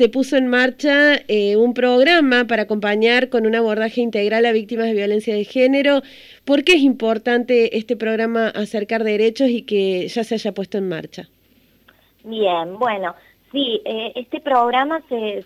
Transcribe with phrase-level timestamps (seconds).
[0.00, 4.86] se puso en marcha eh, un programa para acompañar con un abordaje integral a víctimas
[4.86, 6.00] de violencia de género.
[6.46, 10.88] ¿Por qué es importante este programa acercar derechos y que ya se haya puesto en
[10.88, 11.28] marcha?
[12.24, 13.14] Bien, bueno,
[13.52, 15.44] sí, eh, este programa se,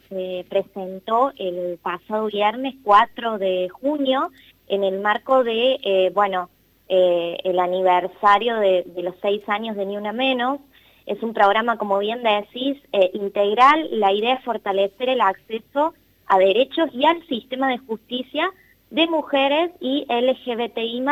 [0.49, 4.31] presentó el pasado viernes 4 de junio
[4.69, 6.49] en el marco de, eh, bueno,
[6.87, 10.61] el aniversario de, de los seis años de Ni Una Menos,
[11.07, 13.89] es un programa, como bien decís, eh, integral.
[13.93, 15.95] La idea es fortalecer el acceso
[16.27, 18.51] a derechos y al sistema de justicia
[18.91, 21.05] de mujeres y LGBTI+,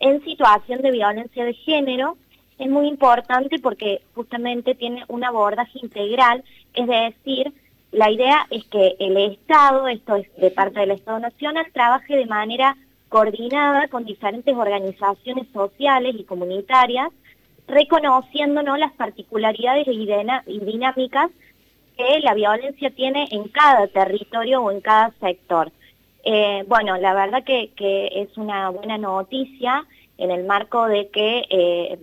[0.00, 2.16] en situación de violencia de género.
[2.58, 6.42] Es muy importante porque justamente tiene un abordaje integral,
[6.74, 7.52] es decir,
[7.92, 12.26] la idea es que el Estado, esto es de parte del Estado Nacional, trabaje de
[12.26, 12.76] manera
[13.08, 17.08] coordinada con diferentes organizaciones sociales y comunitarias
[17.68, 20.06] reconociendo las particularidades y,
[20.60, 21.30] dinámicas
[21.96, 25.72] que la violencia tiene en cada territorio o en cada sector.
[26.24, 27.70] Eh, bueno, la verdad que,
[28.12, 29.84] es una buena noticia
[30.18, 31.98] en el marco de que eh,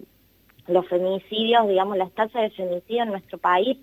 [0.67, 3.77] los femicidios, digamos, las tasas de femicidio en nuestro país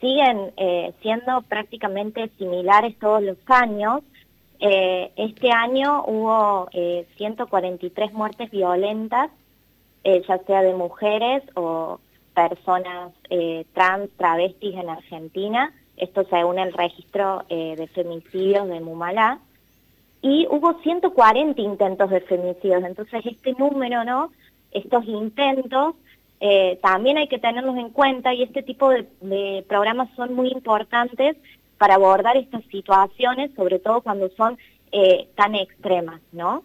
[0.00, 4.02] siguen eh, siendo prácticamente similares todos los años.
[4.60, 6.68] este año hubo
[7.16, 9.30] 143 muertes violentas
[10.04, 12.00] eh, ya sea de mujeres o
[12.34, 19.38] personas eh, trans, travestis en Argentina, esto según el registro eh, de femicidios de Mumalá,
[20.20, 24.30] y hubo 140 intentos de femicidios, entonces este número, ¿no?
[24.70, 25.94] Estos intentos
[26.80, 31.36] también hay que tenerlos en cuenta y este tipo de, de programas son muy importantes
[31.78, 34.58] para abordar estas situaciones, sobre todo cuando son
[35.36, 36.64] tan extremas, ¿no?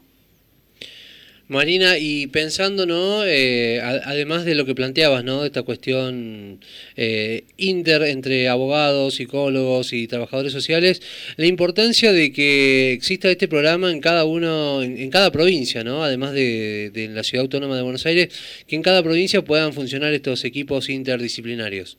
[1.50, 3.24] Marina, y pensando, ¿no?
[3.24, 5.46] Eh, además de lo que planteabas, ¿no?
[5.46, 6.60] Esta cuestión
[6.98, 11.02] eh, inter entre abogados, psicólogos y trabajadores sociales,
[11.38, 16.04] la importancia de que exista este programa en cada uno, en, cada provincia, ¿no?
[16.04, 20.14] Además de, de, la Ciudad Autónoma de Buenos Aires, que en cada provincia puedan funcionar
[20.14, 21.98] estos equipos interdisciplinarios.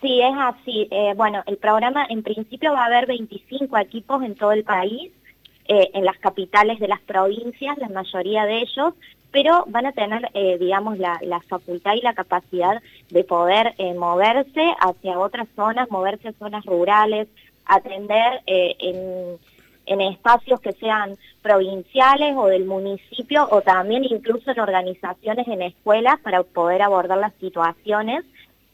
[0.00, 0.88] Sí, es así.
[0.90, 5.12] Eh, bueno, el programa en principio va a haber 25 equipos en todo el país
[5.72, 8.92] eh, en las capitales de las provincias, la mayoría de ellos,
[9.30, 14.74] pero van a tener, eh, digamos, la, facultad y la capacidad de poder eh, moverse
[14.80, 17.28] hacia otras zonas, moverse a zonas rurales,
[17.66, 19.38] atender en,
[19.86, 26.18] en espacios que sean provinciales o del municipio o también incluso en organizaciones en escuelas
[26.18, 28.24] para poder abordar las situaciones.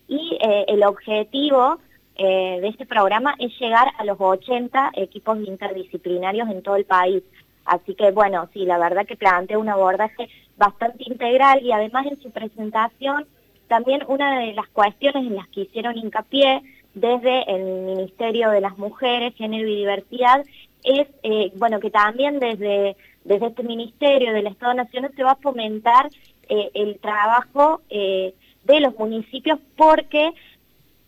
[0.08, 1.78] Y el objetivo
[2.19, 7.22] eh, de este programa es llegar a los 80 equipos interdisciplinarios en todo el país.
[7.65, 12.21] Así que bueno, sí, la verdad que plantea un abordaje bastante integral y además en
[12.21, 13.26] su presentación
[13.69, 16.62] también una de las cuestiones en las que hicieron hincapié
[16.94, 20.44] desde el Ministerio de las Mujeres, Género y Diversidad
[20.84, 25.37] es, eh, bueno, que también desde, desde este Ministerio del Estado Nacional se va a
[25.37, 26.09] fomentar
[26.49, 30.32] eh, el trabajo de los municipios porque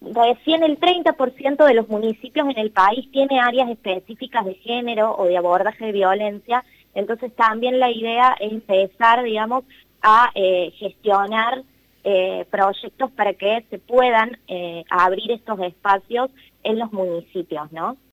[0.01, 5.27] Recién el 30% de los municipios en el país tiene áreas específicas de género o
[5.27, 6.65] de abordaje de violencia,
[6.95, 9.65] entonces también la idea es empezar, digamos,
[10.01, 11.63] a eh, gestionar
[12.05, 16.31] eh, proyectos para que se puedan eh, abrir estos espacios
[16.63, 17.99] en los municipios, ¿no?